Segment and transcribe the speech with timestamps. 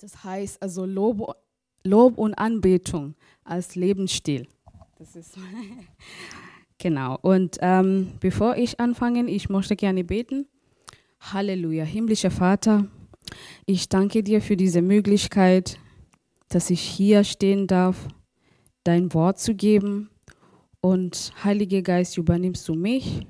[0.00, 1.36] Das heißt also Lob,
[1.82, 3.14] Lob und Anbetung
[3.44, 4.46] als Lebensstil.
[4.98, 5.38] Das ist
[6.78, 7.18] genau.
[7.22, 10.46] Und ähm, bevor ich anfange, ich möchte gerne beten.
[11.20, 12.86] Halleluja, himmlischer Vater,
[13.64, 15.78] ich danke dir für diese Möglichkeit,
[16.48, 18.06] dass ich hier stehen darf,
[18.84, 20.10] dein Wort zu geben.
[20.82, 23.26] Und Heiliger Geist, übernimmst du mich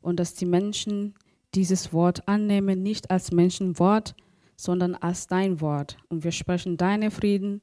[0.00, 1.14] und dass die Menschen
[1.54, 4.14] dieses Wort annehmen, nicht als Menschenwort,
[4.56, 5.98] sondern als dein Wort.
[6.08, 7.62] Und wir sprechen deine Frieden.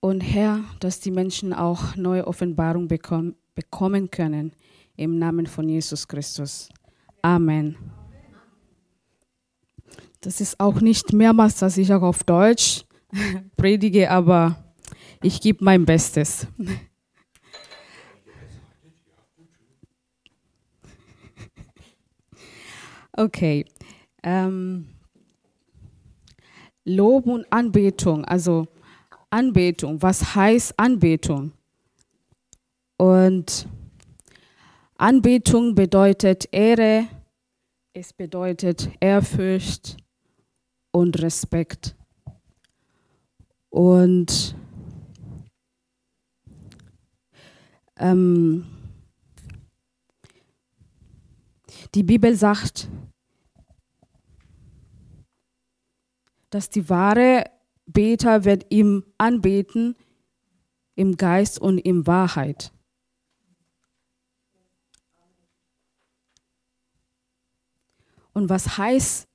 [0.00, 4.52] Und Herr, dass die Menschen auch neue Offenbarung bekommen, bekommen können.
[4.96, 6.68] Im Namen von Jesus Christus.
[7.22, 7.76] Amen.
[10.20, 12.84] Das ist auch nicht mehrmals, dass ich auch auf Deutsch
[13.56, 14.56] predige, aber
[15.22, 16.46] ich gebe mein Bestes.
[23.18, 23.64] Okay.
[24.22, 24.86] Ähm,
[26.88, 28.66] Lob und Anbetung, also
[29.30, 31.52] Anbetung, was heißt Anbetung?
[32.96, 33.68] Und
[34.96, 37.06] Anbetung bedeutet Ehre,
[37.92, 39.98] es bedeutet Ehrfurcht
[40.90, 41.94] und Respekt.
[43.68, 44.56] Und
[47.98, 48.64] ähm,
[51.94, 52.88] die Bibel sagt,
[56.50, 57.44] dass die wahre
[57.86, 59.96] Beter wird ihm anbeten
[60.94, 62.72] im Geist und in Wahrheit.
[68.32, 69.26] Und was heißt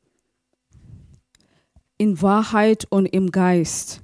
[1.97, 4.02] in Wahrheit und im Geist?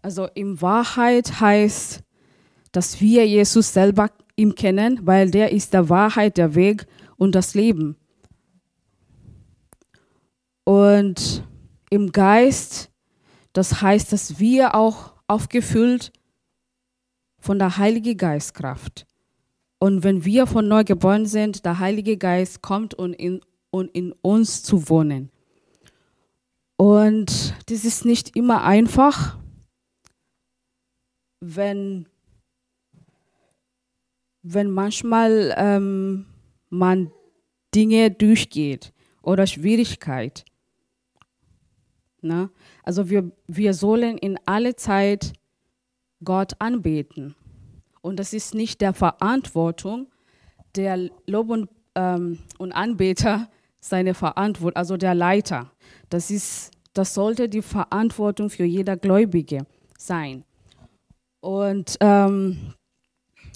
[0.00, 2.02] Also in Wahrheit heißt,
[2.72, 7.54] dass wir Jesus selber ihm kennen, weil der ist der Wahrheit, der Weg und das
[7.54, 7.96] Leben.
[10.64, 11.44] Und
[11.92, 12.90] im Geist,
[13.52, 16.10] das heißt, dass wir auch aufgefüllt
[17.38, 19.06] von der Heiligen Geistkraft.
[19.78, 24.12] Und wenn wir von neu geboren sind, der Heilige Geist kommt und in, und in
[24.22, 25.30] uns zu wohnen.
[26.78, 29.38] Und das ist nicht immer einfach,
[31.40, 32.08] wenn,
[34.42, 36.24] wenn manchmal ähm,
[36.70, 37.12] man
[37.74, 40.46] Dinge durchgeht oder Schwierigkeit.
[42.22, 42.50] Ne?
[42.82, 45.32] Also wir, wir sollen in alle Zeit
[46.24, 47.34] Gott anbeten.
[48.00, 50.08] Und das ist nicht der Verantwortung
[50.76, 53.48] der Lob und, ähm, und Anbeter
[53.80, 55.70] seine Verantwortung, also der Leiter.
[56.08, 59.66] Das, ist, das sollte die Verantwortung für jeder Gläubige
[59.98, 60.44] sein.
[61.40, 62.74] Und, ähm,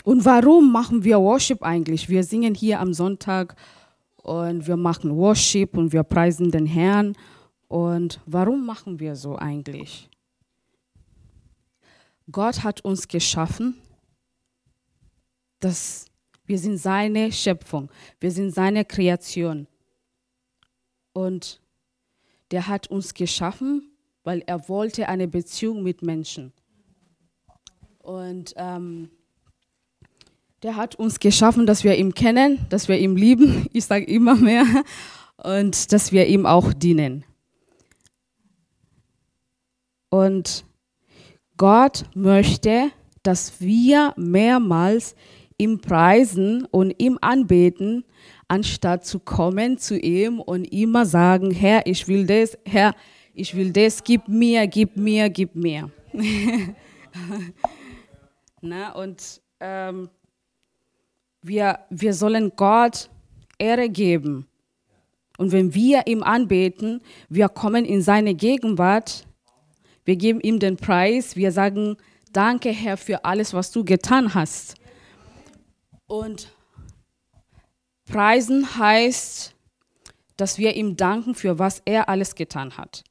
[0.05, 2.09] und warum machen wir Worship eigentlich?
[2.09, 3.56] Wir singen hier am Sonntag
[4.22, 7.16] und wir machen Worship und wir preisen den Herrn
[7.69, 10.09] und warum machen wir so eigentlich?
[12.31, 13.77] Gott hat uns geschaffen,
[15.60, 16.06] dass
[16.44, 17.91] wir sind seine Schöpfung,
[18.21, 19.66] wir sind seine Kreation.
[21.12, 21.60] Und
[22.50, 23.91] der hat uns geschaffen,
[24.22, 26.53] weil er wollte eine Beziehung mit Menschen.
[27.99, 29.10] Und ähm,
[30.62, 34.37] der hat uns geschaffen, dass wir ihn kennen, dass wir ihn lieben, ich sage immer
[34.37, 34.65] mehr,
[35.37, 37.25] und dass wir ihm auch dienen.
[40.11, 40.65] Und
[41.56, 42.91] Gott möchte,
[43.22, 45.15] dass wir mehrmals
[45.59, 48.05] ihm preisen und ihm anbeten,
[48.49, 52.94] anstatt zu kommen zu ihm und immer sagen, Herr, ich will das, Herr,
[53.34, 55.91] ich will das, gib mir, gib mir, gib mir.
[58.61, 60.09] Na, und ähm,
[61.43, 63.11] wir, wir sollen Gott
[63.59, 64.47] Ehre geben.
[65.38, 69.27] Und wenn wir ihm anbeten, wir kommen in seine Gegenwart,
[70.06, 71.37] wir geben ihm den Preis.
[71.37, 71.97] Wir sagen,
[72.33, 74.77] danke Herr für alles, was du getan hast.
[76.06, 76.55] Und
[78.06, 79.55] preisen heißt,
[80.37, 83.03] dass wir ihm danken für was er alles getan hat.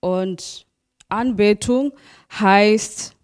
[0.00, 0.66] Und
[1.10, 1.92] Anbetung
[2.32, 3.14] heißt,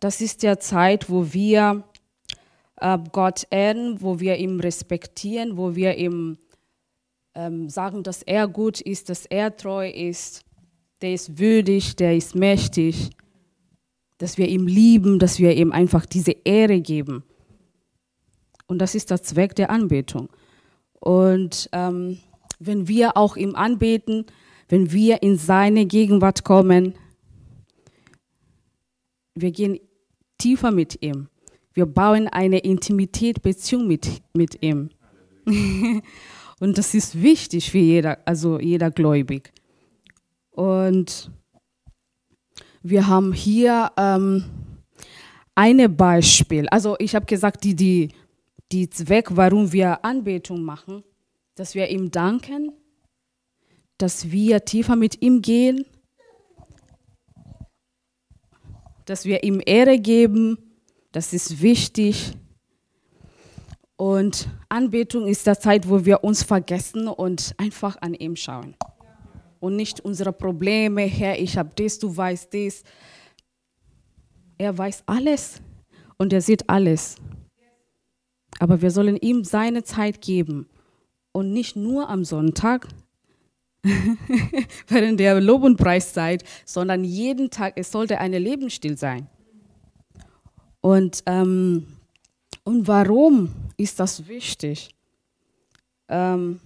[0.00, 1.82] das ist der Zeit, wo wir
[2.76, 6.36] äh, Gott ehren, wo wir ihn respektieren, wo wir ihm
[7.34, 10.44] ähm, sagen, dass er gut ist, dass er treu ist
[11.02, 13.10] der ist würdig, der ist mächtig,
[14.18, 17.24] dass wir ihm lieben, dass wir ihm einfach diese Ehre geben.
[18.66, 20.28] Und das ist der Zweck der Anbetung.
[21.00, 22.18] Und ähm,
[22.58, 24.26] wenn wir auch ihm anbeten,
[24.68, 26.94] wenn wir in seine Gegenwart kommen,
[29.34, 29.78] wir gehen
[30.38, 31.28] tiefer mit ihm.
[31.74, 34.90] Wir bauen eine Intimität, Beziehung mit, mit ihm.
[36.60, 39.52] Und das ist wichtig für jeder, also jeder Gläubig.
[40.54, 41.32] Und
[42.82, 44.44] wir haben hier ähm,
[45.54, 46.68] ein Beispiel.
[46.68, 48.08] Also ich habe gesagt, die, die,
[48.70, 51.02] die Zweck, warum wir Anbetung machen,
[51.56, 52.72] dass wir ihm danken,
[53.98, 55.84] dass wir tiefer mit ihm gehen,
[59.06, 60.58] dass wir ihm Ehre geben,
[61.10, 62.32] das ist wichtig.
[63.96, 68.76] Und Anbetung ist der Zeit, wo wir uns vergessen und einfach an ihm schauen.
[69.64, 72.82] Und nicht unsere Probleme, Herr, ich habe das, du weißt das.
[74.58, 75.62] Er weiß alles
[76.18, 77.16] und er sieht alles.
[78.58, 80.68] Aber wir sollen ihm seine Zeit geben
[81.32, 82.88] und nicht nur am Sonntag,
[84.88, 87.72] während der Lob- und Preiszeit, sondern jeden Tag.
[87.76, 89.28] Es sollte ein Lebensstil sein.
[90.82, 91.86] Und, ähm,
[92.64, 94.94] und warum ist das wichtig?
[96.10, 96.60] Ähm,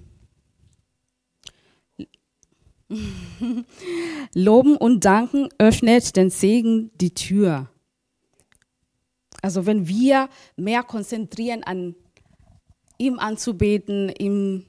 [4.34, 7.68] Loben und Danken öffnet den Segen die Tür.
[9.42, 11.94] Also wenn wir mehr konzentrieren an
[12.98, 14.64] ihm anzubeten, ihm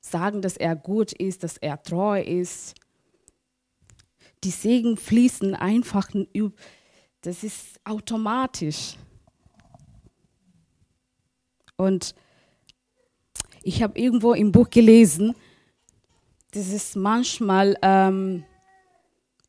[0.00, 2.74] sagen, dass er gut ist, dass er treu ist.
[4.42, 6.10] Die Segen fließen einfach,
[7.20, 8.96] das ist automatisch.
[11.76, 12.14] Und
[13.62, 15.34] ich habe irgendwo im Buch gelesen,
[16.52, 18.44] das ist manchmal ähm,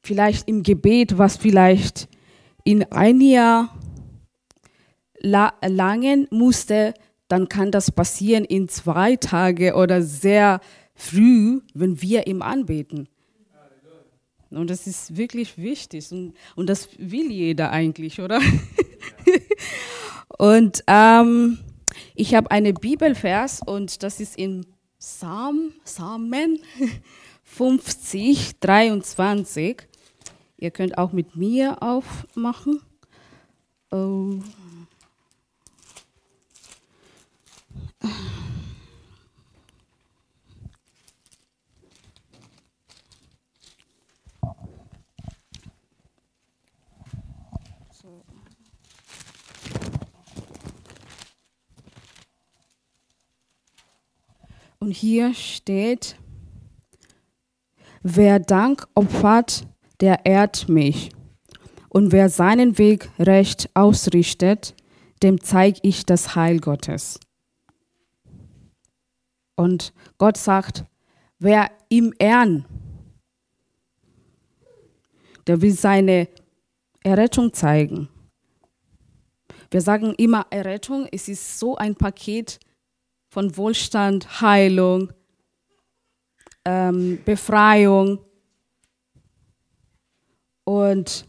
[0.01, 2.07] vielleicht im Gebet, was vielleicht
[2.63, 3.77] in ein Jahr
[5.19, 6.94] la langen musste,
[7.27, 10.61] dann kann das passieren in zwei Tage oder sehr
[10.95, 13.09] früh, wenn wir ihm anbeten.
[14.50, 18.39] Und das ist wirklich wichtig und, und das will jeder eigentlich, oder?
[20.38, 21.57] und ähm,
[22.13, 24.65] ich habe eine Bibelvers und das ist in
[25.03, 26.59] Psalm, Psalmen
[27.44, 29.85] 50, 23.
[30.55, 32.81] Ihr könnt auch mit mir aufmachen.
[33.91, 34.39] Oh.
[54.83, 56.18] Und hier steht,
[58.01, 59.65] wer Dank opfert,
[60.01, 61.09] der ehrt mich.
[61.88, 64.75] Und wer seinen Weg recht ausrichtet,
[65.21, 67.18] dem zeige ich das Heil Gottes.
[69.56, 70.83] Und Gott sagt,
[71.39, 72.65] wer ihm ehren,
[75.47, 76.27] der will seine
[77.06, 78.09] Errettung zeigen.
[79.71, 82.59] Wir sagen immer Errettung, es ist so ein Paket
[83.33, 85.12] von Wohlstand, Heilung,
[86.65, 88.19] ähm, Befreiung.
[90.65, 91.25] Und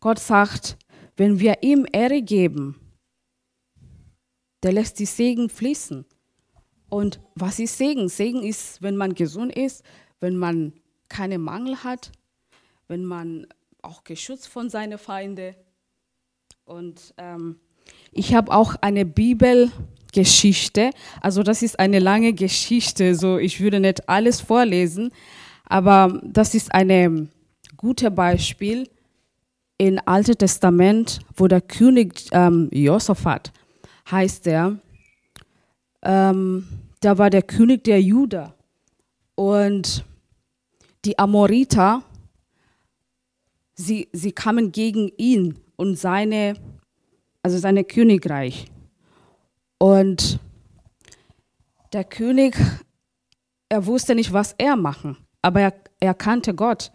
[0.00, 0.76] Gott sagt,
[1.16, 2.80] wenn wir ihm Ehre geben,
[4.64, 6.04] der lässt die Segen fließen.
[6.88, 8.08] Und was ist Segen?
[8.08, 9.84] Segen ist, wenn man gesund ist,
[10.18, 10.72] wenn man
[11.08, 12.10] keine Mangel hat,
[12.88, 13.46] wenn man
[13.82, 15.54] auch geschützt von seinen Feinden.
[16.64, 17.60] Und ähm,
[18.10, 19.04] ich habe auch eine
[20.10, 20.90] Bibelgeschichte.
[21.20, 23.14] Also das ist eine lange Geschichte.
[23.14, 25.10] So ich würde nicht alles vorlesen,
[25.64, 27.30] aber das ist ein
[27.76, 28.88] gutes Beispiel
[29.78, 33.52] im Alten Testament, wo der König ähm, Josaphat
[34.10, 34.76] heißt er,
[36.02, 36.66] ähm,
[37.00, 38.54] da war der König der Juda.
[39.36, 40.04] Und
[41.06, 42.02] die Amoriter,
[43.74, 46.56] sie, sie kamen gegen ihn und seine,
[47.42, 48.66] also seine Königreich.
[49.82, 50.38] Und
[51.94, 52.54] der König,
[53.70, 56.92] er wusste nicht, was er machen, aber er, er kannte Gott.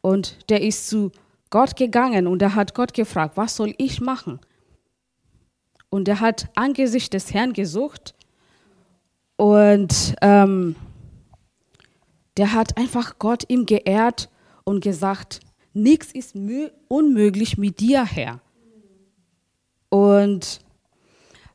[0.00, 1.10] Und der ist zu
[1.50, 4.38] Gott gegangen und er hat Gott gefragt, was soll ich machen?
[5.90, 8.14] Und er hat angesichts des Herrn gesucht
[9.36, 10.76] und ähm,
[12.36, 14.30] der hat einfach Gott ihm geehrt
[14.62, 15.40] und gesagt,
[15.74, 16.36] nichts ist
[16.86, 18.40] unmöglich mit dir, Herr.
[19.88, 20.60] Und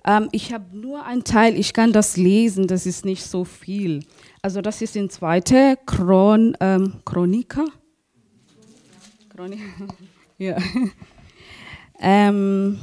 [0.06, 4.06] ähm, ich habe nur einen Teil, ich kann das lesen, das ist nicht so viel.
[4.42, 5.78] Also das ist in 2.
[5.86, 7.66] Chron, ähm, Chroniker.
[9.30, 9.60] Chronik,
[10.38, 10.58] ja.
[12.00, 12.80] ähm,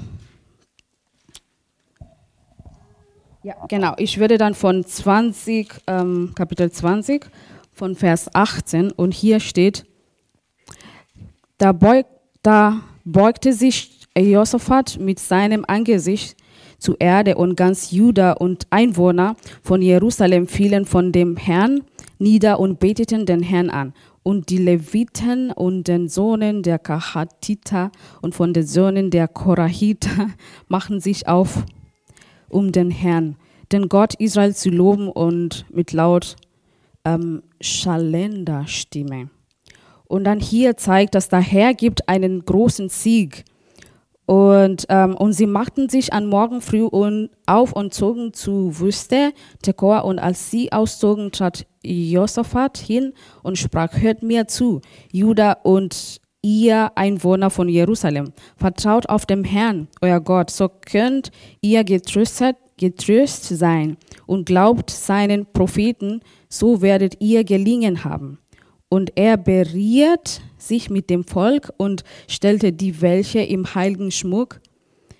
[3.44, 3.94] Ja, genau.
[3.96, 7.26] Ich würde dann von 20, ähm, Kapitel 20,
[7.72, 9.84] von Vers 18, und hier steht,
[11.58, 12.06] da, beug,
[12.42, 16.36] da beugte sich Josaphat mit seinem Angesicht
[16.82, 21.82] zur Erde und ganz Juda und Einwohner von Jerusalem fielen von dem Herrn
[22.18, 23.94] nieder und beteten den Herrn an.
[24.24, 30.30] Und die Leviten und den Sohnen der Kahatita und von den Söhnen der Korahita
[30.68, 31.64] machen sich auf,
[32.48, 33.36] um den Herrn,
[33.70, 36.36] den Gott Israel zu loben und mit laut
[37.04, 39.30] ähm, schallender Stimme.
[40.04, 43.44] Und dann hier zeigt, dass der Herr gibt einen großen Sieg
[44.26, 49.32] und, ähm, und sie machten sich am Morgen früh und auf und zogen zu Wüste
[49.62, 50.00] Tekoa.
[50.00, 53.12] Und als sie auszogen, trat Josaphat hin
[53.42, 59.88] und sprach, hört mir zu, Juda und ihr Einwohner von Jerusalem, vertraut auf dem Herrn,
[60.00, 67.44] euer Gott, so könnt ihr getröstet, getröst sein und glaubt seinen Propheten, so werdet ihr
[67.44, 68.38] gelingen haben.
[68.88, 74.60] Und er beriert sich mit dem Volk und stellte die, welche im heiligen Schmuck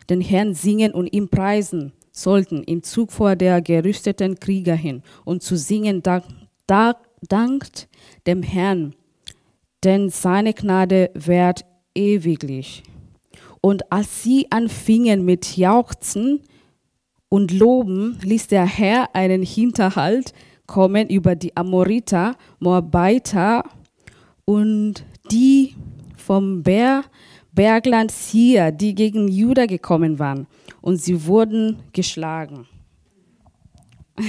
[0.08, 5.42] den Herrn singen und ihm preisen sollten, im Zug vor der gerüsteten Krieger hin und
[5.42, 6.22] zu singen da,
[6.66, 6.96] da,
[7.28, 7.88] dankt
[8.26, 8.94] dem Herrn,
[9.84, 12.82] denn seine Gnade währt ewiglich.
[13.61, 16.40] Und als sie anfingen mit Jauchzen
[17.28, 20.32] und Loben, ließ der Herr einen Hinterhalt
[20.66, 23.64] kommen über die Amoriter, Moabiter
[24.44, 25.75] und die
[26.17, 27.05] vom Ber
[27.52, 30.47] Bergland hier, die gegen Juda gekommen waren.
[30.81, 32.67] Und sie wurden geschlagen.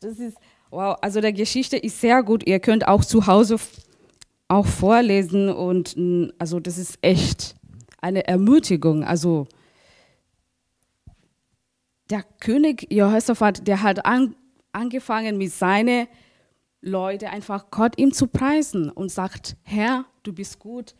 [0.00, 0.36] das ist,
[0.70, 2.46] wow, also der Geschichte ist sehr gut.
[2.46, 3.56] Ihr könnt auch zu Hause
[4.48, 5.96] auch vorlesen und
[6.38, 7.54] also das ist echt
[8.00, 9.04] eine Ermutigung.
[9.04, 9.46] Also
[12.08, 14.34] der König Jehoshaphat, der hat an,
[14.72, 16.06] angefangen mit seinen
[16.80, 20.94] Leuten einfach Gott ihm zu preisen und sagt, Herr, du bist gut.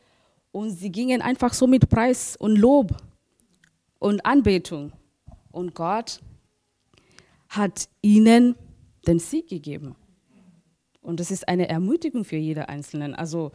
[0.50, 2.96] Und sie gingen einfach so mit Preis und Lob
[3.98, 4.92] und Anbetung.
[5.50, 6.20] Und Gott
[7.48, 8.56] hat ihnen
[9.06, 9.94] den Sieg gegeben.
[11.00, 13.14] Und das ist eine Ermutigung für jeder Einzelnen.
[13.14, 13.52] Also,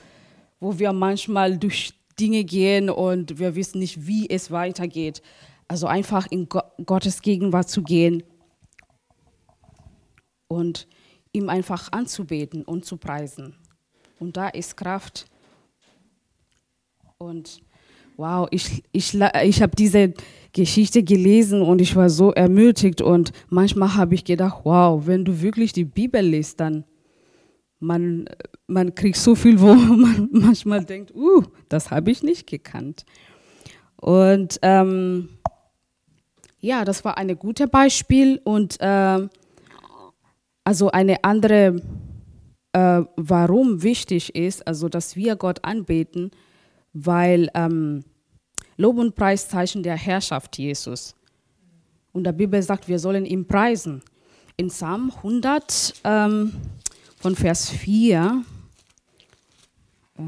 [0.60, 5.22] wo wir manchmal durch Dinge gehen und wir wissen nicht, wie es weitergeht.
[5.68, 8.24] Also einfach in Gottes Gegenwart zu gehen
[10.48, 10.88] und
[11.34, 13.56] ihm einfach anzubeten und zu preisen.
[14.20, 15.26] Und da ist Kraft.
[17.18, 17.62] Und
[18.16, 20.14] wow, ich, ich, ich habe diese
[20.54, 23.02] Geschichte gelesen und ich war so ermutigt.
[23.02, 26.86] Und manchmal habe ich gedacht, wow, wenn du wirklich die Bibel liest, dann
[27.80, 28.30] man,
[28.68, 33.06] man kriegt so viel, wo man manchmal denkt, uh, das habe ich nicht gekannt.
[33.98, 35.30] Und ähm,
[36.60, 39.28] ja, das war ein gutes Beispiel und äh,
[40.64, 41.82] also eine andere,
[42.74, 46.32] äh, warum wichtig ist, also dass wir Gott anbeten,
[46.94, 48.04] weil ähm,
[48.78, 51.16] Lob und Preis Zeichen der Herrschaft Jesus.
[52.12, 54.02] Und der Bibel sagt, wir sollen ihn preisen.
[54.56, 56.54] In Psalm 100 ähm,
[57.18, 58.44] von Vers 4
[60.18, 60.22] äh,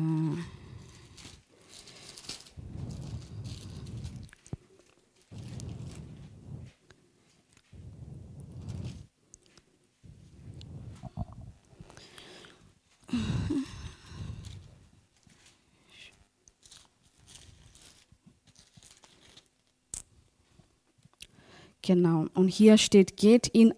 [21.85, 22.25] Genau.
[22.33, 23.71] Und hier steht, geht, ihn,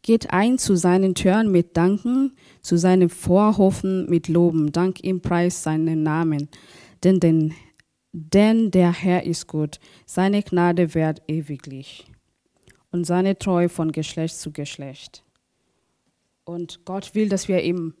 [0.00, 4.72] geht ein zu seinen Türen mit Danken, zu seinen Vorhofen mit Loben.
[4.72, 6.48] Dank ihm preis seinen Namen.
[7.04, 7.54] Denn, denn,
[8.12, 9.80] denn der Herr ist gut.
[10.06, 12.06] Seine Gnade währt ewiglich.
[12.90, 15.22] Und seine Treue von Geschlecht zu Geschlecht.
[16.44, 17.92] Und Gott will, dass wir ihm,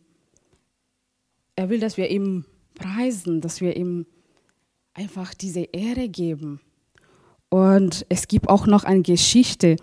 [1.56, 4.06] er will, dass wir ihm preisen, dass wir ihm
[4.94, 6.60] einfach diese Ehre geben.
[7.48, 9.76] Und es gibt auch noch eine Geschichte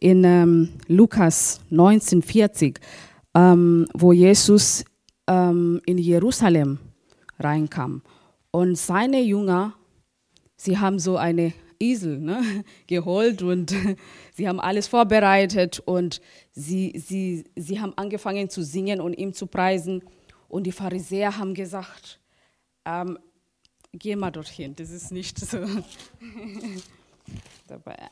[0.00, 2.80] in ähm, Lukas 1940,
[3.34, 4.84] ähm, wo Jesus
[5.26, 6.78] ähm, in Jerusalem
[7.38, 8.02] reinkam.
[8.50, 9.74] Und seine Jünger,
[10.56, 13.74] sie haben so eine Esel ne, geholt und
[14.34, 16.20] sie haben alles vorbereitet und
[16.52, 20.02] sie, sie, sie haben angefangen zu singen und ihm zu preisen.
[20.48, 22.20] Und die Pharisäer haben gesagt,
[22.84, 23.18] ähm,
[23.92, 25.58] geh mal dorthin, das ist nicht so.
[27.66, 28.08] dabei.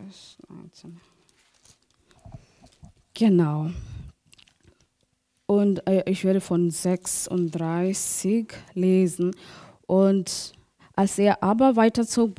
[0.00, 1.00] Lukas 19.
[3.14, 3.70] Genau.
[5.46, 9.34] Und äh, ich werde von 36 lesen.
[9.86, 10.52] Und
[11.00, 12.34] als er aber weiterzog,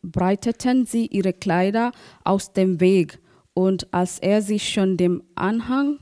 [0.00, 1.90] breiteten sie ihre Kleider
[2.22, 3.18] aus dem Weg.
[3.52, 5.98] Und als er sich schon dem Anhang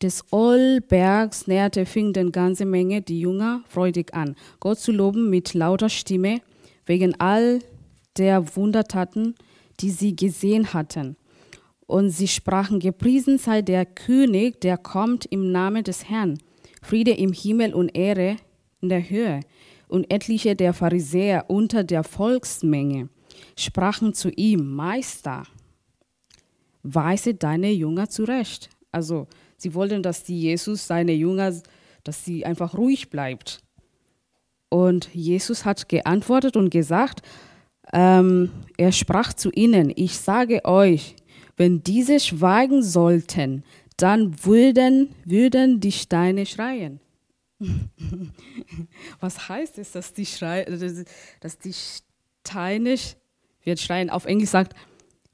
[0.00, 5.52] des Olbergs näherte, fing den ganze Menge die Jünger freudig an, Gott zu loben mit
[5.52, 6.40] lauter Stimme,
[6.86, 7.58] wegen all
[8.16, 9.34] der Wundertaten,
[9.80, 11.14] die sie gesehen hatten.
[11.86, 16.38] Und sie sprachen, gepriesen sei der König, der kommt im Namen des Herrn.
[16.80, 18.36] Friede im Himmel und Ehre
[18.80, 19.40] in der Höhe.
[19.94, 23.10] Und etliche der Pharisäer unter der Volksmenge
[23.56, 25.44] sprachen zu ihm, Meister,
[26.82, 28.70] weise deine Jünger zurecht.
[28.90, 31.54] Also sie wollten, dass die Jesus, seine Jünger,
[32.02, 33.60] dass sie einfach ruhig bleibt.
[34.68, 37.22] Und Jesus hat geantwortet und gesagt,
[37.92, 41.14] ähm, er sprach zu ihnen, ich sage euch,
[41.56, 43.62] wenn diese schweigen sollten,
[43.96, 46.98] dann würden, würden die Steine schreien.
[49.20, 50.64] Was heißt es, dass die, Schrei,
[51.40, 52.96] dass die Steine
[53.62, 54.10] wird schreien?
[54.10, 54.74] Auf Englisch sagt,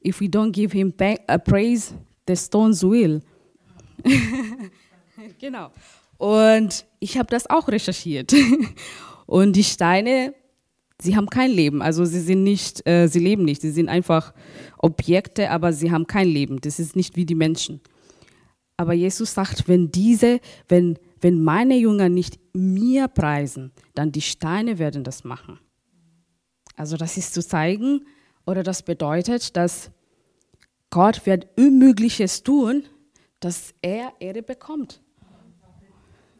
[0.04, 1.94] if we don't give him praise,
[2.26, 3.22] the stones will.
[5.38, 5.70] genau.
[6.18, 8.34] Und ich habe das auch recherchiert.
[9.26, 10.34] Und die Steine,
[11.00, 11.82] sie haben kein Leben.
[11.82, 13.62] Also sie sind nicht, äh, sie leben nicht.
[13.62, 14.34] Sie sind einfach
[14.78, 16.60] Objekte, aber sie haben kein Leben.
[16.60, 17.80] Das ist nicht wie die Menschen.
[18.76, 24.78] Aber Jesus sagt, wenn diese, wenn, wenn meine Jünger nicht mir preisen, dann die Steine
[24.78, 25.58] werden das machen.
[26.76, 28.06] Also das ist zu zeigen,
[28.46, 29.90] oder das bedeutet, dass
[30.88, 32.84] Gott wird Unmögliches tun,
[33.38, 35.00] dass er Ehre bekommt.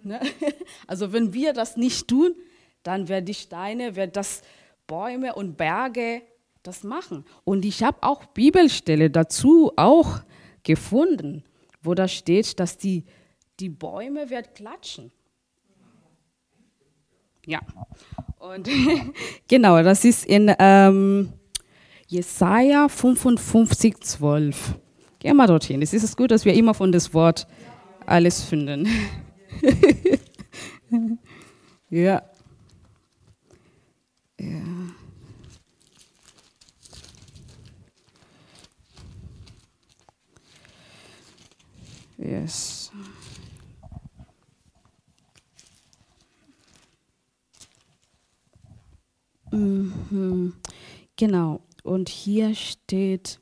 [0.03, 0.21] Ne?
[0.87, 2.35] Also wenn wir das nicht tun,
[2.83, 4.43] dann werden die Steine, werden das
[4.87, 6.23] Bäume und Berge
[6.63, 7.25] das machen.
[7.45, 10.21] Und ich habe auch Bibelstelle dazu auch
[10.63, 11.45] gefunden,
[11.83, 13.05] wo da steht, dass die,
[13.61, 15.13] die Bäume werden klatschen.
[17.47, 17.61] Ja.
[18.39, 18.69] Und
[19.49, 21.33] genau, das ist in ähm,
[22.07, 24.75] Jesaja 55, 12.
[25.19, 25.83] Geh mal dorthin.
[25.83, 27.47] Es ist gut, dass wir immer von das Wort
[28.07, 28.89] alles finden.
[31.91, 32.23] ja.
[34.39, 34.63] Ja.
[42.17, 42.80] Yes.
[49.51, 50.55] Mhm.
[51.17, 51.61] Genau.
[51.83, 53.41] Und hier steht,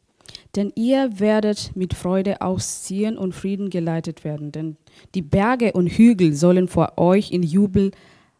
[0.56, 4.76] denn ihr werdet mit Freude ausziehen und Frieden geleitet werden, denn
[5.14, 7.90] die Berge und Hügel sollen vor euch in Jubel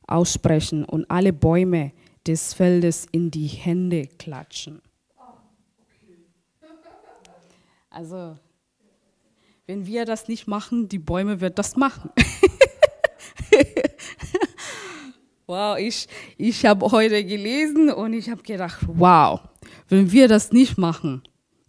[0.07, 1.93] aussprechen und alle Bäume
[2.27, 4.83] des Feldes in die Hände klatschen.
[7.91, 8.37] Also,
[9.67, 12.11] wenn wir das nicht machen, die Bäume wird das machen.
[15.49, 16.07] wow, ich,
[16.37, 19.41] ich habe heute gelesen und ich habe gedacht, wow,
[19.89, 21.23] wenn wir das nicht machen,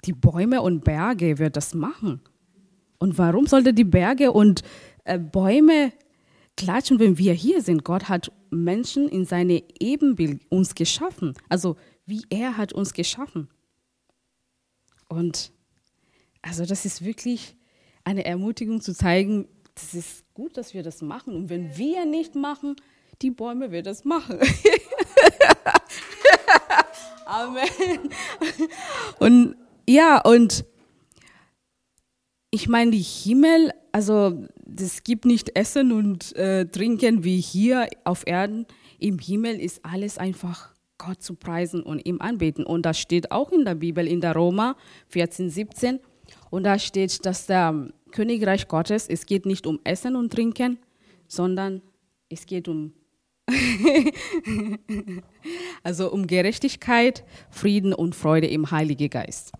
[0.05, 2.21] die Bäume und Berge wird das machen.
[2.99, 4.63] Und warum sollte die Berge und
[5.05, 5.93] äh, Bäume
[6.57, 7.85] klatschen, wenn wir hier sind?
[7.85, 11.33] Gott hat Menschen in seine Ebenbild uns geschaffen.
[11.47, 13.47] Also wie er hat uns geschaffen.
[15.07, 15.53] Und
[16.41, 17.55] also das ist wirklich
[18.03, 21.33] eine Ermutigung zu zeigen, das ist gut, dass wir das machen.
[21.33, 22.75] Und wenn wir nicht machen,
[23.21, 24.39] die Bäume werden das machen.
[27.25, 28.09] Amen.
[29.19, 29.55] Und
[29.87, 30.65] ja, und
[32.51, 38.25] ich meine, die Himmel, also es gibt nicht Essen und äh, Trinken wie hier auf
[38.25, 38.65] Erden.
[38.97, 42.65] Im Himmel ist alles einfach Gott zu preisen und ihm anbeten.
[42.65, 44.75] Und das steht auch in der Bibel, in der Roma
[45.07, 45.99] 14, 17.
[46.49, 50.79] Und da steht, dass der Königreich Gottes, es geht nicht um Essen und Trinken,
[51.27, 51.81] sondern
[52.29, 52.93] es geht um
[55.83, 59.51] also um Gerechtigkeit, Frieden und Freude im Heiligen Geist.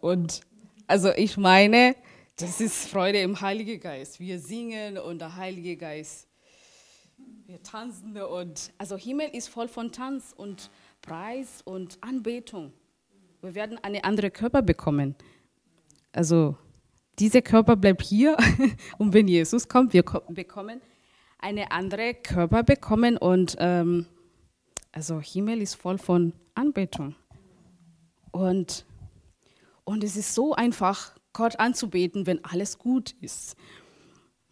[0.00, 0.40] Und
[0.86, 1.96] also ich meine,
[2.36, 4.20] das ist Freude im Heiligen Geist.
[4.20, 6.28] Wir singen und der Heilige Geist.
[7.46, 12.72] Wir tanzen und also Himmel ist voll von Tanz und Preis und Anbetung.
[13.40, 15.14] Wir werden eine andere Körper bekommen.
[16.12, 16.56] Also
[17.18, 18.36] dieser Körper bleibt hier
[18.98, 20.80] und wenn Jesus kommt, wir bekommen
[21.44, 24.06] eine andere Körper bekommen und ähm,
[24.92, 27.16] also Himmel ist voll von Anbetung.
[28.30, 28.86] Und,
[29.84, 33.56] und es ist so einfach, Gott anzubeten, wenn alles gut ist.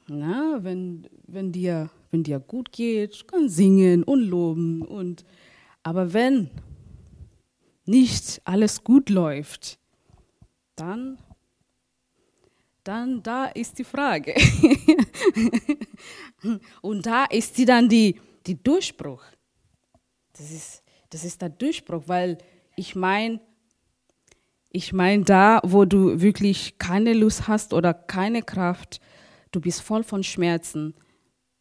[0.07, 4.83] Na, wenn, wenn, dir, wenn dir gut geht, kann singen und loben.
[4.83, 5.25] Und,
[5.83, 6.51] aber wenn
[7.87, 9.79] nicht alles gut läuft,
[10.77, 11.17] dann
[12.85, 14.35] dann da ist die Frage.
[16.83, 19.23] Und da ist sie dann die, die Durchbruch.
[20.33, 22.39] Das ist, das ist der Durchbruch, weil
[22.77, 23.41] ich meine,
[24.71, 29.01] ich meine, da, wo du wirklich keine Lust hast oder keine Kraft,
[29.51, 30.95] du bist voll von Schmerzen,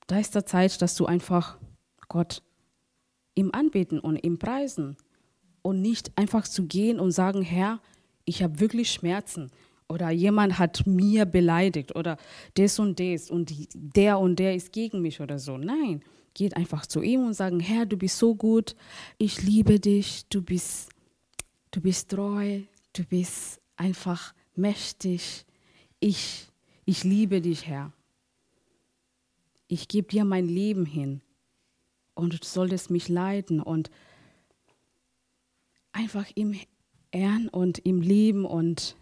[0.08, 1.58] da ist der Zeit, dass du einfach
[2.08, 2.42] Gott
[3.36, 4.98] ihm anbeten und ihm preisen
[5.62, 7.80] und nicht einfach zu gehen und sagen, Herr,
[8.26, 9.52] ich habe wirklich Schmerzen
[9.92, 12.18] oder jemand hat mir beleidigt oder
[12.56, 15.58] das und das und der und der ist gegen mich oder so.
[15.58, 16.02] Nein,
[16.34, 18.76] geht einfach zu ihm und sagen, Herr, du bist so gut,
[19.18, 20.90] ich liebe dich, du bist,
[21.72, 22.62] du bist treu,
[22.94, 25.46] du bist einfach mächtig,
[26.00, 26.48] ich,
[26.86, 27.92] ich liebe dich, Herr.
[29.68, 31.22] Ich gebe dir mein Leben hin
[32.14, 33.90] und du solltest mich leiten und
[35.92, 36.60] einfach ihm
[37.12, 38.96] ehren und ihm lieben und,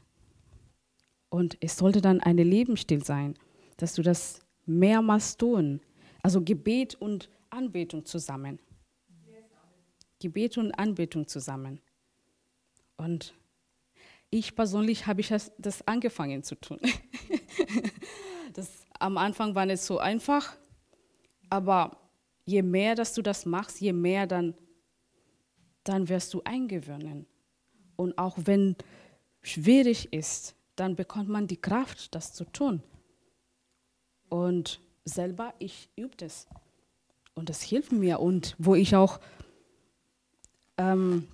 [1.29, 3.35] und es sollte dann eine Lebensstil sein,
[3.77, 5.81] dass du das mehrmals tun.
[6.21, 8.59] Also Gebet und Anbetung zusammen.
[10.19, 11.79] Gebet und Anbetung zusammen.
[12.97, 13.33] Und
[14.29, 16.79] ich persönlich habe ich das, das angefangen zu tun.
[18.53, 20.57] das, am Anfang war nicht so einfach,
[21.49, 21.97] aber
[22.45, 24.55] je mehr, dass du das machst, je mehr dann,
[25.83, 27.25] dann wirst du eingewöhnen.
[27.95, 28.75] Und auch wenn
[29.41, 32.81] schwierig ist, dann bekommt man die Kraft, das zu tun.
[34.29, 36.47] Und selber, ich übe das.
[37.33, 38.19] Und das hilft mir.
[38.19, 39.19] Und wo ich auch,
[40.77, 41.27] ähm,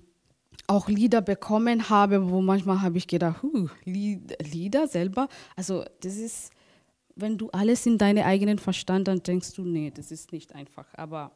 [0.68, 6.52] auch Lieder bekommen habe, wo manchmal habe ich gedacht, huh, Lieder selber, also das ist,
[7.16, 10.88] wenn du alles in deinen eigenen Verstand, dann denkst du, nee, das ist nicht einfach.
[10.96, 11.32] Aber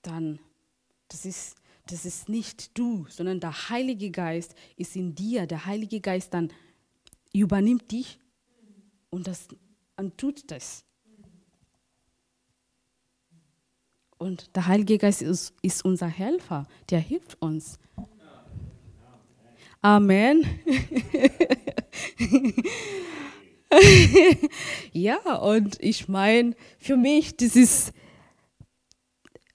[0.00, 0.38] dann,
[1.08, 5.46] das ist, das ist nicht du, sondern der Heilige Geist ist in dir.
[5.46, 6.50] Der Heilige Geist dann
[7.40, 8.18] übernimmt dich
[9.10, 9.48] und, das,
[9.96, 10.84] und tut das.
[14.18, 17.78] Und der Heilige Geist ist, ist unser Helfer, der hilft uns.
[19.82, 20.46] Amen.
[24.92, 27.92] ja, und ich meine, für mich, das ist,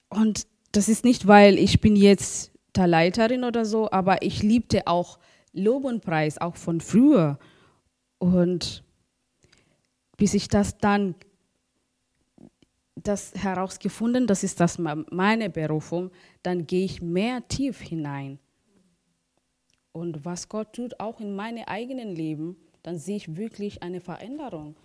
[0.08, 4.86] und das ist nicht, weil ich bin jetzt der Leiterin oder so, aber ich liebte
[4.86, 5.18] auch
[5.52, 7.38] Lob und Preis, auch von früher.
[8.20, 8.84] Und
[10.18, 11.16] bis ich das dann
[12.94, 16.10] das herausgefunden, das ist das meine Berufung,
[16.42, 18.38] dann gehe ich mehr tief hinein.
[19.92, 24.76] Und was Gott tut, auch in meinem eigenen Leben, dann sehe ich wirklich eine Veränderung.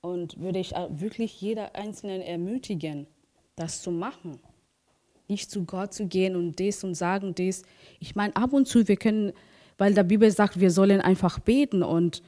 [0.00, 3.08] Und würde ich wirklich jeder Einzelnen ermutigen,
[3.56, 4.38] das zu machen.
[5.26, 7.62] Nicht zu Gott zu gehen und das und sagen das.
[7.98, 9.32] Ich meine, ab und zu, wir können,
[9.76, 12.22] weil der Bibel sagt, wir sollen einfach beten und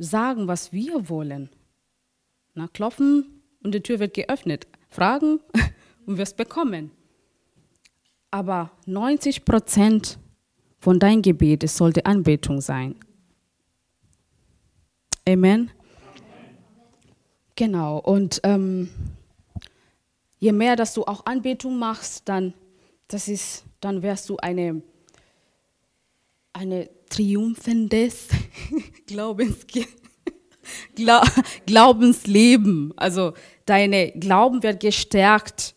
[0.00, 1.50] sagen, was wir wollen.
[2.54, 4.66] Na, klopfen und die Tür wird geöffnet.
[4.88, 5.40] Fragen
[6.06, 6.90] und wirst bekommen.
[8.30, 10.18] Aber 90 Prozent
[10.78, 12.96] von deinem Gebet, sollte Anbetung sein.
[15.28, 15.70] Amen.
[17.54, 17.98] Genau.
[17.98, 18.88] Und ähm,
[20.38, 22.54] je mehr, dass du auch Anbetung machst, dann,
[23.08, 24.80] das ist, dann wirst du eine,
[26.52, 28.28] eine triumphendes
[29.06, 29.66] Glaubens,
[31.66, 32.92] Glaubensleben.
[32.96, 33.34] Also
[33.66, 35.74] deine Glauben wird gestärkt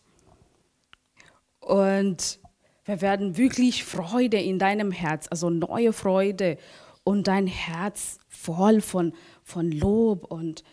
[1.60, 2.38] und
[2.84, 6.58] wir werden wirklich Freude in deinem Herz, also neue Freude
[7.02, 10.64] und dein Herz voll von, von Lob und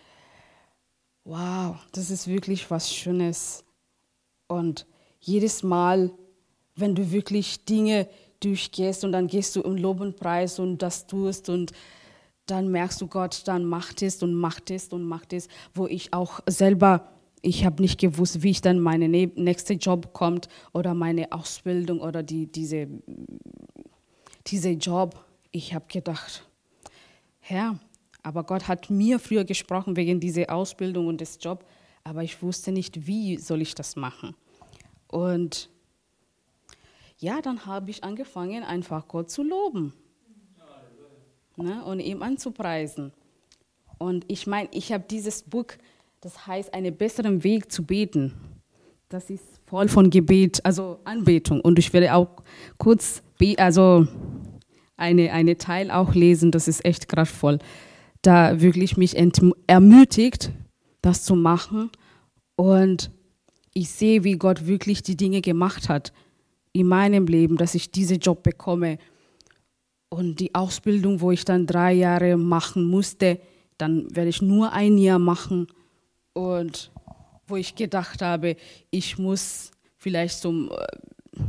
[1.23, 3.63] wow, das ist wirklich was Schönes.
[4.47, 4.85] Und
[5.19, 6.11] jedes Mal,
[6.75, 8.09] wenn du wirklich Dinge
[8.41, 11.71] durchgehst und dann gehst du im Lob und Preis und das tust und
[12.45, 16.13] dann merkst du Gott, dann macht es und macht es und macht es, wo ich
[16.13, 17.07] auch selber,
[17.41, 22.23] ich habe nicht gewusst, wie ich dann meine nächste Job kommt oder meine Ausbildung oder
[22.23, 22.87] die, diese,
[24.47, 25.23] diese Job.
[25.51, 26.47] Ich habe gedacht,
[27.39, 27.79] Herr,
[28.23, 31.65] aber Gott hat mir früher gesprochen wegen dieser Ausbildung und des Jobs,
[32.03, 34.35] aber ich wusste nicht, wie soll ich das machen.
[35.07, 35.70] Und
[37.21, 39.93] ja, dann habe ich angefangen, einfach Gott zu loben
[41.55, 43.13] ne, und ihm anzupreisen.
[43.99, 45.67] Und ich meine, ich habe dieses Buch,
[46.21, 48.33] das heißt, einen besseren Weg zu beten.
[49.07, 51.61] Das ist voll von Gebet, also Anbetung.
[51.61, 52.41] Und ich werde auch
[52.79, 53.21] kurz,
[53.57, 54.07] also
[54.97, 57.59] eine, eine Teil auch lesen, das ist echt kraftvoll.
[58.23, 59.15] Da wirklich mich
[59.67, 60.51] ermutigt,
[61.03, 61.91] das zu machen.
[62.55, 63.11] Und
[63.75, 66.11] ich sehe, wie Gott wirklich die Dinge gemacht hat
[66.73, 68.97] in meinem Leben, dass ich diesen Job bekomme.
[70.09, 73.39] Und die Ausbildung, wo ich dann drei Jahre machen musste,
[73.77, 75.67] dann werde ich nur ein Jahr machen.
[76.33, 76.91] Und
[77.47, 78.55] wo ich gedacht habe,
[78.89, 81.43] ich muss vielleicht zum äh,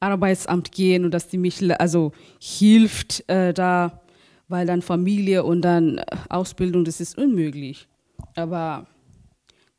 [0.00, 4.02] Arbeitsamt gehen und dass die mich also hilft äh, da,
[4.48, 7.88] weil dann Familie und dann äh, Ausbildung, das ist unmöglich.
[8.36, 8.86] Aber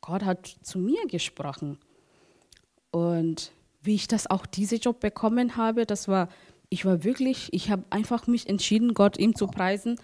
[0.00, 1.78] Gott hat zu mir gesprochen.
[2.90, 3.52] Und
[3.86, 6.28] wie ich das auch diese Job bekommen habe, das war,
[6.68, 9.98] ich war wirklich, ich habe einfach mich entschieden, Gott ihm zu preisen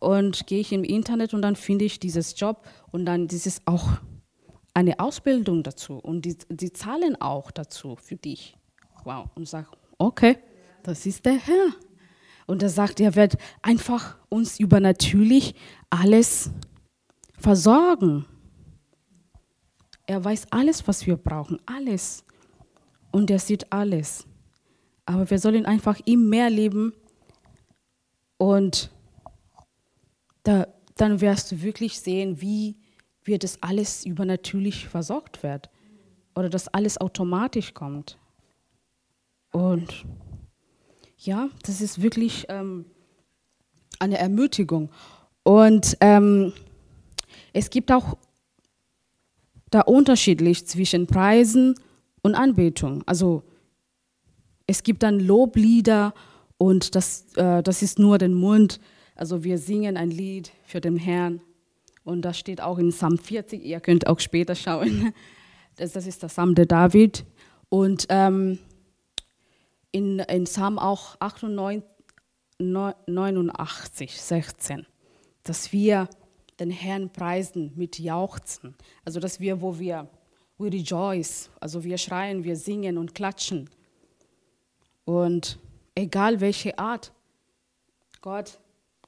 [0.00, 3.88] und gehe ich im Internet und dann finde ich dieses Job und dann dieses auch
[4.74, 8.56] eine Ausbildung dazu und die, die zahlen auch dazu für dich.
[9.04, 9.28] Wow.
[9.34, 10.38] Und sage, okay,
[10.82, 11.72] das ist der Herr.
[12.46, 15.54] Und er sagt, er wird einfach uns übernatürlich
[15.90, 16.50] alles
[17.38, 18.24] versorgen.
[20.06, 22.24] Er weiß alles, was wir brauchen, alles.
[23.10, 24.26] Und er sieht alles.
[25.06, 26.92] Aber wir sollen einfach ihm mehr leben
[28.36, 28.90] und
[30.42, 32.76] da, dann wirst du wirklich sehen, wie
[33.22, 35.70] wir das alles übernatürlich versorgt wird
[36.34, 38.18] oder dass alles automatisch kommt.
[39.50, 40.04] Und
[41.16, 42.86] ja, das ist wirklich ähm,
[43.98, 44.90] eine Ermutigung.
[45.42, 46.52] Und ähm,
[47.52, 48.16] es gibt auch
[49.70, 51.74] da unterschiedlich zwischen Preisen
[52.22, 53.02] und Anbetung.
[53.06, 53.42] Also
[54.66, 56.14] es gibt dann Loblieder
[56.58, 58.80] und das, äh, das ist nur den Mund.
[59.14, 61.40] Also wir singen ein Lied für den Herrn
[62.04, 63.64] und das steht auch in Psalm 40.
[63.64, 65.12] Ihr könnt auch später schauen.
[65.76, 67.24] Das, das ist der Psalm der David.
[67.68, 68.58] Und ähm,
[69.92, 71.84] in, in Psalm auch 89,
[72.58, 74.86] 89, 16,
[75.44, 76.08] dass wir
[76.58, 78.74] den Herrn preisen mit Jauchzen.
[79.04, 80.08] Also dass wir, wo wir,
[80.58, 83.70] we rejoice, also wir schreien, wir singen und klatschen.
[85.04, 85.58] Und
[85.94, 87.12] egal welche Art,
[88.20, 88.58] Gott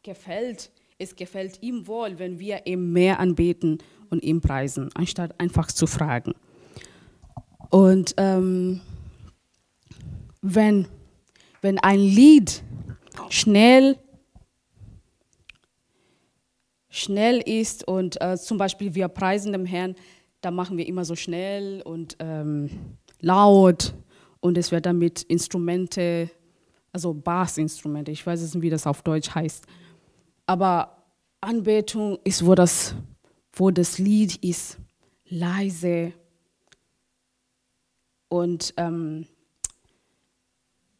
[0.02, 3.78] gefällt, es gefällt ihm wohl, wenn wir ihm mehr anbeten
[4.10, 6.34] und ihm preisen, anstatt einfach zu fragen.
[7.70, 8.80] Und ähm,
[10.42, 10.86] wenn,
[11.60, 12.62] wenn ein Lied
[13.28, 13.98] schnell
[16.92, 19.94] schnell ist und äh, zum Beispiel wir preisen dem Herrn,
[20.40, 23.94] da machen wir immer so schnell und ähm, laut
[24.40, 26.31] und es wird dann mit Instrumente,
[26.92, 29.66] also Bassinstrumente, ich weiß nicht, wie das auf Deutsch heißt,
[30.46, 31.05] aber
[31.40, 32.94] Anbetung ist, wo das,
[33.53, 34.79] wo das Lied ist,
[35.29, 36.12] leise
[38.29, 39.26] und ähm,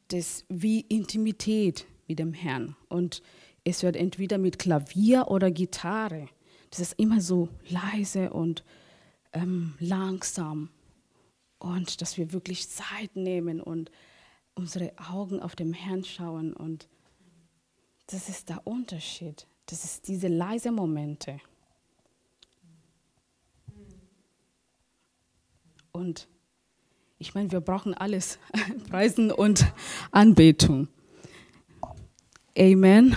[0.09, 3.22] das wie Intimität mit dem Herrn und
[3.64, 6.29] es wird entweder mit Klavier oder Gitarre.
[6.70, 8.64] Das ist immer so leise und
[9.32, 10.70] ähm, langsam.
[11.58, 13.90] Und dass wir wirklich Zeit nehmen und
[14.54, 16.52] unsere Augen auf den Herrn schauen.
[16.54, 16.88] Und
[18.06, 19.46] das ist der Unterschied.
[19.66, 21.40] Das ist diese leise Momente.
[25.92, 26.28] Und
[27.18, 28.38] ich meine, wir brauchen alles,
[28.90, 29.66] Preisen und
[30.10, 30.88] Anbetung.
[32.56, 33.16] Amen.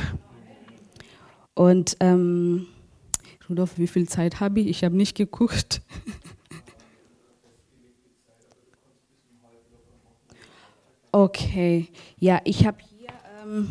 [1.55, 2.67] Und ähm,
[3.49, 4.67] Rudolf, wie viel Zeit habe ich?
[4.67, 5.81] Ich habe nicht geguckt.
[11.15, 13.09] Okay, ja, ich habe hier
[13.43, 13.67] ähm,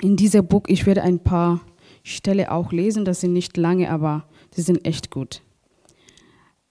[0.00, 1.60] in diesem Buch, ich werde ein paar
[2.02, 5.42] Stellen auch lesen, das sind nicht lange, aber sie sind echt gut.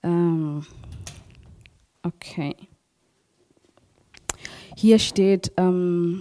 [0.02, 0.66] Ähm,
[2.02, 2.54] okay.
[4.76, 6.20] Hier steht, ähm,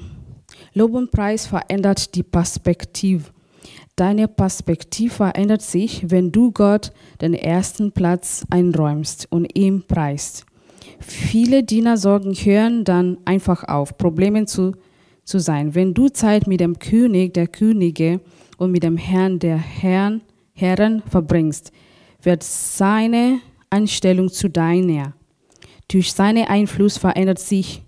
[0.73, 3.34] Lob und Preis verändert die Perspektive.
[3.95, 10.45] Deine Perspektive verändert sich, wenn du Gott den ersten Platz einräumst und ihm preist.
[10.99, 14.73] Viele Diener sorgen hören dann einfach auf, Probleme zu,
[15.23, 15.75] zu sein.
[15.75, 18.19] Wenn du Zeit mit dem König der Könige
[18.57, 20.21] und mit dem Herrn der Herren,
[20.53, 21.71] Herren verbringst,
[22.21, 25.13] wird seine Einstellung zu deiner.
[25.87, 27.81] Durch seinen Einfluss verändert sich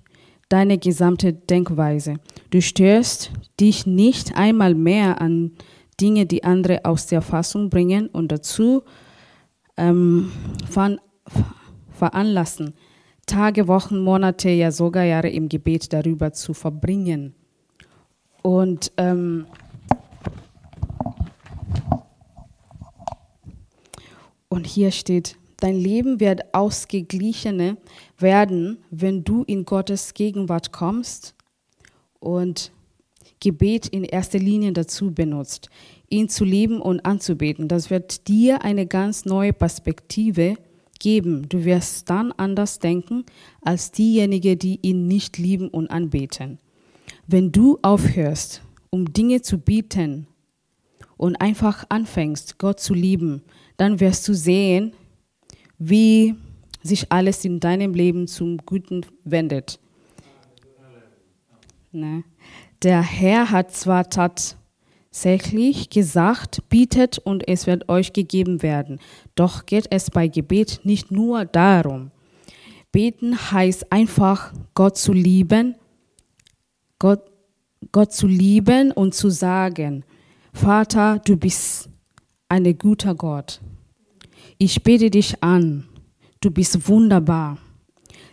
[0.47, 2.15] deine gesamte Denkweise.
[2.49, 5.51] Du störst dich nicht einmal mehr an
[5.99, 8.83] Dinge, die andere aus der Fassung bringen und dazu
[9.77, 10.31] ähm,
[10.69, 10.97] ver
[11.91, 12.75] veranlassen,
[13.25, 17.33] Tage, Wochen, Monate, ja sogar Jahre im Gebet darüber zu verbringen.
[18.43, 19.47] Und ähm,
[24.47, 27.77] und hier steht, dein Leben wird ausgeglichener
[28.17, 31.35] werden, wenn du in Gottes Gegenwart kommst
[32.19, 32.71] und
[33.39, 35.69] Gebet in erster Linie dazu benutzt,
[36.09, 37.67] ihn zu lieben und anzubeten.
[37.67, 40.55] Das wird dir eine ganz neue Perspektive
[40.99, 41.47] geben.
[41.49, 43.25] Du wirst dann anders denken
[43.61, 46.59] als diejenigen, die ihn nicht lieben und anbeten.
[47.27, 50.27] Wenn du aufhörst, um Dinge zu bieten
[51.17, 53.43] und einfach anfängst, Gott zu lieben,
[53.75, 54.93] dann wirst du sehen,
[55.77, 56.35] wie
[56.81, 59.79] sich alles in deinem Leben zum Guten wendet.
[61.91, 62.23] Ne?
[62.83, 64.57] Der Herr hat zwar tat
[65.17, 68.99] tatsächlich gesagt, bietet und es wird euch gegeben werden.
[69.33, 72.11] Doch geht es bei Gebet nicht nur darum.
[72.91, 75.75] Beten heißt einfach, Gott zu lieben,
[76.99, 77.21] Gott,
[77.91, 80.03] Gott zu lieben und zu sagen,
[80.53, 81.89] Vater, du bist
[82.47, 83.59] ein guter Gott.
[84.59, 85.87] Ich bete dich an.
[86.41, 87.57] Du bist wunderbar.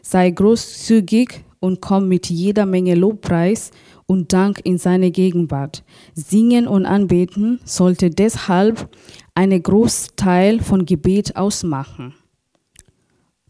[0.02, 3.70] Sei großzügig und komm mit jeder Menge Lobpreis
[4.06, 5.84] und Dank in seine Gegenwart.
[6.14, 8.88] Singen und anbeten sollte deshalb
[9.34, 12.14] einen Großteil von Gebet ausmachen.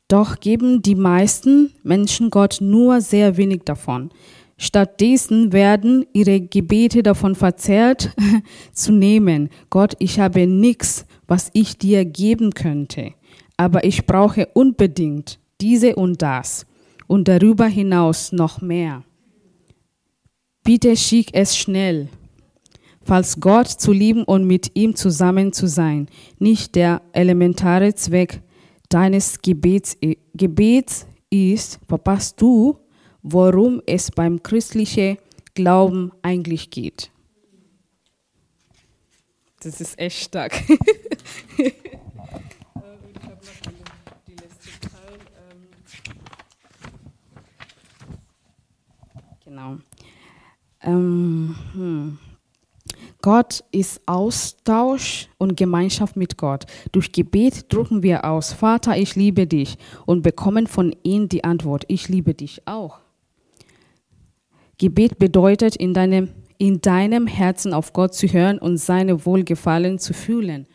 [0.08, 4.10] Doch geben die meisten Menschen Gott nur sehr wenig davon.
[4.56, 8.14] Stattdessen werden ihre Gebete davon verzerrt
[8.72, 9.50] zu nehmen.
[9.70, 13.14] Gott, ich habe nichts, was ich dir geben könnte,
[13.56, 16.66] aber ich brauche unbedingt diese und das
[17.06, 19.02] und darüber hinaus noch mehr.
[20.64, 22.08] Bitte schick es schnell,
[23.02, 28.40] falls Gott zu lieben und mit ihm zusammen zu sein, nicht der elementare Zweck
[28.88, 29.98] deines Gebets,
[30.32, 32.78] Gebets ist, verpasst du,
[33.22, 35.18] worum es beim christlichen
[35.52, 37.10] Glauben eigentlich geht.
[39.60, 40.54] Das ist echt stark.
[49.44, 49.76] genau.
[50.84, 52.18] Ähm, hm.
[53.22, 56.66] Gott ist Austausch und Gemeinschaft mit Gott.
[56.92, 61.84] Durch Gebet drücken wir aus, Vater, ich liebe dich und bekommen von ihm die Antwort,
[61.88, 62.98] ich liebe dich auch.
[64.76, 70.12] Gebet bedeutet, in deinem, in deinem Herzen auf Gott zu hören und seine Wohlgefallen zu
[70.12, 70.66] fühlen.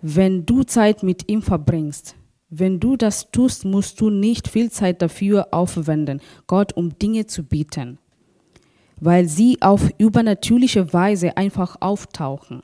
[0.00, 2.16] Wenn du Zeit mit ihm verbringst,
[2.48, 7.44] wenn du das tust, musst du nicht viel Zeit dafür aufwenden, Gott um Dinge zu
[7.44, 7.98] bieten
[9.00, 12.62] weil sie auf übernatürliche Weise einfach auftauchen.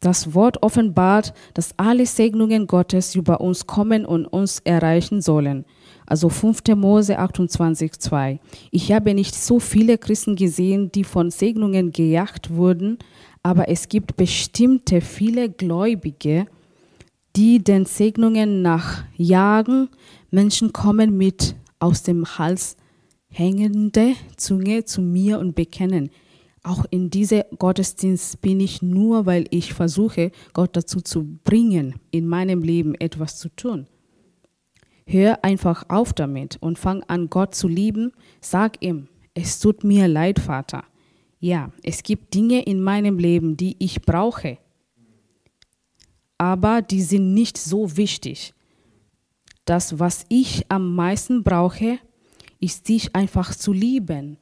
[0.00, 5.64] Das Wort offenbart, dass alle Segnungen Gottes über uns kommen und uns erreichen sollen.
[6.06, 6.62] Also 5.
[6.76, 8.40] Mose 28, 2.
[8.70, 12.98] Ich habe nicht so viele Christen gesehen, die von Segnungen gejagt wurden,
[13.42, 16.46] aber es gibt bestimmte viele Gläubige,
[17.34, 19.88] die den Segnungen nachjagen.
[20.30, 22.77] Menschen kommen mit aus dem Hals
[23.38, 26.10] hängende Zunge zu mir und bekennen.
[26.64, 32.26] Auch in diese Gottesdienst bin ich nur, weil ich versuche, Gott dazu zu bringen, in
[32.26, 33.86] meinem Leben etwas zu tun.
[35.06, 38.10] Hör einfach auf damit und fang an, Gott zu lieben.
[38.40, 40.84] Sag ihm, es tut mir leid, Vater.
[41.38, 44.58] Ja, es gibt Dinge in meinem Leben, die ich brauche,
[46.36, 48.52] aber die sind nicht so wichtig.
[49.64, 52.00] Das, was ich am meisten brauche,
[52.60, 54.38] ist dich einfach zu lieben,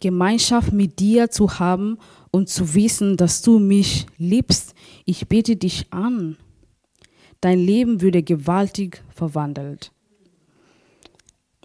[0.00, 1.98] Gemeinschaft mit dir zu haben
[2.30, 4.74] und zu wissen, dass du mich liebst.
[5.04, 6.36] Ich bete dich an.
[7.40, 9.92] Dein Leben würde gewaltig verwandelt.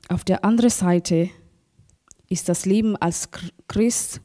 [0.09, 1.29] Auf der anderen Seite
[2.27, 3.29] ist das Leben als
[3.67, 4.21] Christ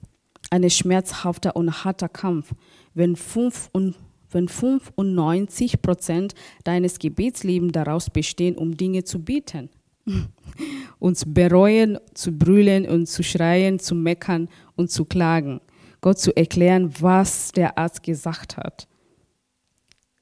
[0.51, 2.55] ein schmerzhafter und harter Kampf.
[2.95, 3.95] Wenn, fünf und,
[4.31, 6.35] wenn 95 Prozent
[6.65, 9.71] deines Gebetslebens daraus bestehen, um Dinge zu bieten
[10.99, 15.61] uns bereuen, zu brüllen und zu schreien, zu meckern und zu klagen.
[16.01, 18.87] Gott zu erklären, was der Arzt gesagt hat.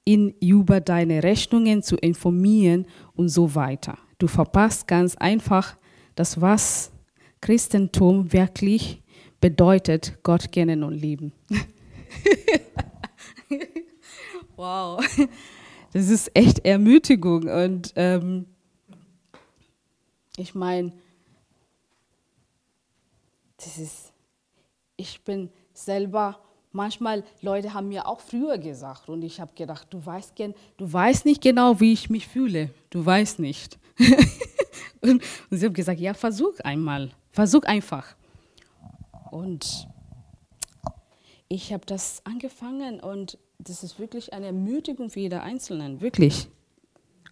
[0.05, 3.99] Ihn über deine Rechnungen zu informieren und so weiter.
[4.19, 5.77] Du verpasst ganz einfach
[6.15, 6.93] das, was
[7.41, 9.03] Christentum wirklich
[9.41, 11.33] bedeutet, Gott kennen und lieben.
[14.57, 15.05] wow,
[15.93, 18.47] das ist echt Ermutigung und ähm,
[20.37, 20.93] ich meine,
[23.57, 24.13] das ist,
[24.97, 26.39] ich bin selber,
[26.73, 31.25] manchmal Leute haben mir auch früher gesagt und ich habe gedacht, du weißt, du weißt
[31.25, 32.71] nicht genau, wie ich mich fühle.
[32.91, 33.79] Du weißt nicht.
[35.01, 38.15] und, und sie haben gesagt, ja, versuch einmal, versuch einfach.
[39.31, 39.89] Und
[41.49, 46.49] ich habe das angefangen und das ist wirklich eine Ermutigung für jeder Einzelnen, wirklich.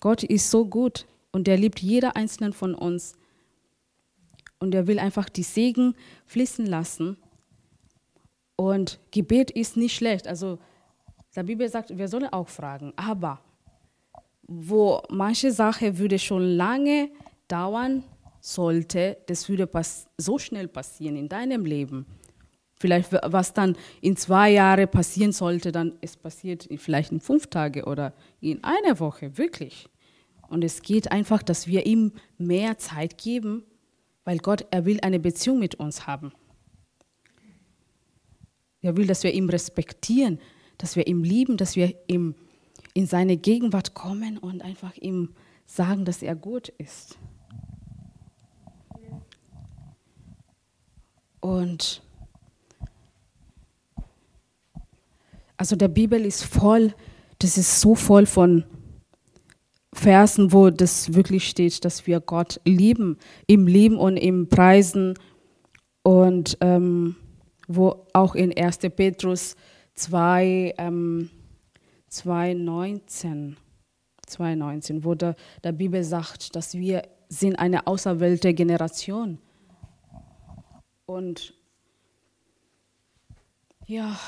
[0.01, 1.07] Gott ist so gut.
[1.35, 3.17] Und er liebt jeder einzelnen von uns.
[4.61, 7.17] Und er will einfach die Segen fließen lassen.
[8.55, 10.29] Und Gebet ist nicht schlecht.
[10.29, 10.61] Also,
[11.37, 12.93] die Bibel sagt, wir sollen auch fragen.
[12.95, 13.41] Aber
[14.47, 17.11] wo manche Sache würde schon lange
[17.49, 18.05] dauern
[18.41, 19.69] sollte, das würde
[20.17, 22.07] so schnell passieren in deinem Leben.
[22.77, 27.83] Vielleicht was dann in zwei Jahren passieren sollte, dann es passiert vielleicht in fünf Tagen
[27.83, 29.89] oder in einer Woche, wirklich.
[30.55, 33.65] Und es geht einfach, dass wir ihm mehr Zeit geben,
[34.23, 36.33] weil Gott, er will eine Beziehung mit uns haben.
[38.81, 40.39] Er will, dass wir ihn respektieren,
[40.79, 42.37] dass wir ihn lieben, dass wir ihm
[42.93, 45.31] in seine Gegenwart kommen und einfach ihm
[45.67, 47.19] sagen, dass er gut ist.
[51.41, 52.01] Und
[55.57, 56.95] also der Bibel ist voll,
[57.41, 58.65] das ist so voll von
[59.95, 65.15] Versen, wo das wirklich steht, dass wir Gott lieben, im Lieben und im Preisen
[66.03, 67.17] und ähm,
[67.69, 68.79] wo auch in 1.
[68.95, 69.57] Petrus
[69.95, 71.31] 2, ähm,
[72.11, 73.55] 2,19,
[74.29, 79.39] 2,19, wo der, der Bibel sagt, dass wir sind eine auserwählte Generation.
[81.07, 81.55] Und
[83.87, 84.19] ja,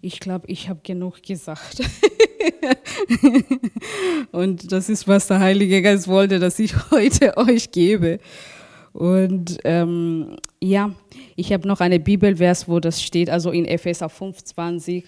[0.00, 1.82] ich glaube, ich habe genug gesagt.
[4.32, 8.18] und das ist, was der Heilige Geist wollte, dass ich heute euch gebe.
[8.92, 10.90] Und ähm, ja,
[11.36, 15.04] ich habe noch eine Bibelvers, wo das steht, also in Epheser 25.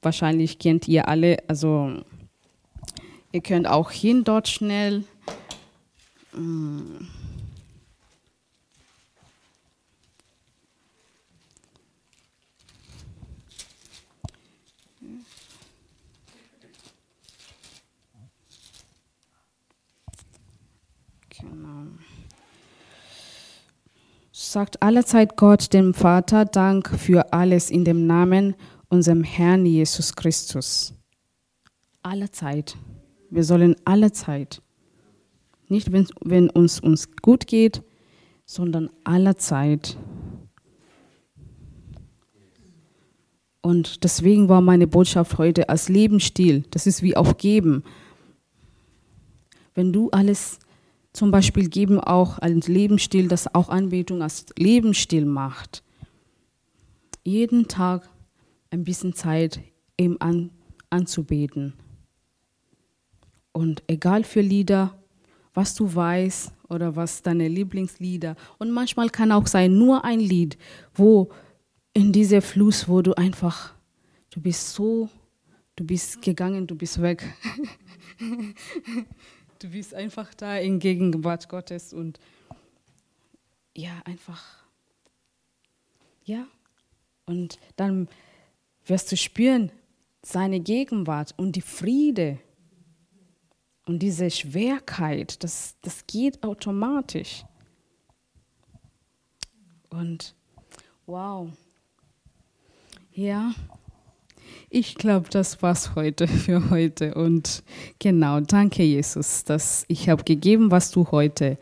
[0.00, 2.02] Wahrscheinlich kennt ihr alle, also
[3.32, 5.04] ihr könnt auch hin dort schnell.
[6.32, 7.08] Hm.
[24.56, 28.54] Sagt allerzeit Gott, dem Vater, Dank für alles in dem Namen
[28.88, 30.94] unserem Herrn Jesus Christus.
[32.02, 32.74] Allerzeit.
[33.28, 34.62] Wir sollen allerzeit.
[35.68, 37.82] Nicht, wenn, wenn uns, uns gut geht,
[38.46, 39.98] sondern allerzeit.
[43.60, 46.64] Und deswegen war meine Botschaft heute als Lebensstil.
[46.70, 47.84] Das ist wie aufgeben.
[49.74, 50.60] Wenn du alles
[51.16, 55.82] zum Beispiel geben auch als Lebensstil, das auch Anbetung als Lebensstil macht.
[57.24, 58.06] Jeden Tag
[58.70, 59.60] ein bisschen Zeit,
[59.98, 60.50] ihm an,
[60.90, 61.72] anzubeten.
[63.52, 64.94] Und egal für Lieder,
[65.54, 68.36] was du weißt oder was deine Lieblingslieder.
[68.58, 70.58] Und manchmal kann auch sein nur ein Lied,
[70.92, 71.30] wo
[71.94, 73.72] in dieser Fluss, wo du einfach,
[74.28, 75.08] du bist so,
[75.76, 77.24] du bist gegangen, du bist weg.
[79.58, 82.20] Du bist einfach da in Gegenwart Gottes und
[83.74, 84.64] ja, einfach,
[86.24, 86.46] ja.
[87.26, 88.08] Und dann
[88.84, 89.72] wirst du spüren,
[90.22, 92.38] seine Gegenwart und die Friede
[93.86, 97.44] und diese Schwerkeit, das, das geht automatisch.
[99.90, 100.34] Und
[101.06, 101.50] wow,
[103.12, 103.54] ja.
[104.68, 107.14] Ich glaube, das war's heute für heute.
[107.14, 107.62] Und
[107.98, 111.58] genau, danke Jesus, dass ich habe gegeben, was du heute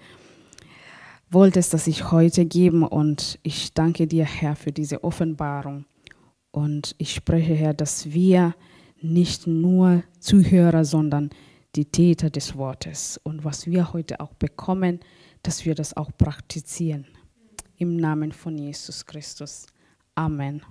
[1.31, 2.83] wolltest, dass ich heute geben.
[2.83, 5.85] Und ich danke dir, Herr, für diese Offenbarung.
[6.51, 8.55] Und ich spreche, Herr, dass wir
[9.01, 11.31] nicht nur Zuhörer, sondern
[11.75, 13.21] die Täter des Wortes.
[13.23, 15.01] Und was wir heute auch bekommen,
[15.43, 17.07] dass wir das auch praktizieren.
[17.77, 19.67] Im Namen von Jesus Christus.
[20.15, 20.63] Amen.